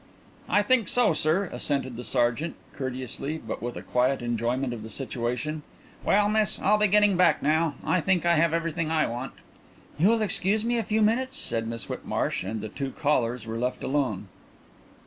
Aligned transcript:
"I 0.49 0.63
think 0.63 0.87
so, 0.87 1.13
sir," 1.13 1.45
assented 1.53 1.95
the 1.95 2.03
sergeant, 2.03 2.55
courteously 2.75 3.37
but 3.37 3.61
with 3.61 3.77
a 3.77 3.83
quiet 3.83 4.23
enjoyment 4.23 4.73
of 4.73 4.81
the 4.81 4.89
situation. 4.89 5.61
"Well, 6.03 6.27
miss, 6.27 6.59
I'll 6.59 6.79
be 6.79 6.87
getting 6.87 7.15
back 7.17 7.43
now. 7.43 7.75
I 7.83 8.01
think 8.01 8.25
I 8.25 8.33
have 8.33 8.51
everything 8.51 8.89
I 8.89 9.05
want." 9.05 9.33
"You 9.99 10.07
will 10.07 10.23
excuse 10.23 10.65
me 10.65 10.79
a 10.79 10.83
few 10.83 11.03
minutes?" 11.03 11.37
said 11.37 11.67
Miss 11.67 11.83
Whitmarsh, 11.87 12.43
and 12.43 12.61
the 12.61 12.67
two 12.69 12.89
callers 12.93 13.45
were 13.45 13.59
left 13.59 13.83
alone. 13.83 14.27